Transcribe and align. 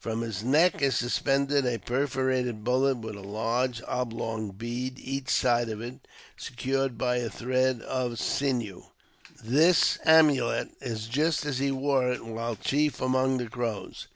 From 0.00 0.22
his 0.22 0.42
neck 0.42 0.82
is 0.82 0.96
suspended 0.96 1.64
a 1.64 1.78
perforated 1.78 2.64
bullet, 2.64 2.96
with 2.98 3.14
a 3.14 3.20
large 3.20 3.80
oblong 3.86 4.50
bead 4.50 4.98
each 4.98 5.28
side 5.30 5.68
of 5.68 5.80
it, 5.80 6.00
secured 6.36 6.98
by 6.98 7.18
a 7.18 7.30
thread 7.30 7.82
of 7.82 8.18
sinew; 8.18 8.86
this 9.40 10.00
amulet 10.04 10.70
is 10.80 11.06
just 11.06 11.46
as 11.46 11.60
he 11.60 11.70
wore 11.70 12.10
it 12.10 12.24
while 12.24 12.56
chief 12.56 13.00
among 13.00 13.38
the 13.38 13.48
Crows. 13.48 14.08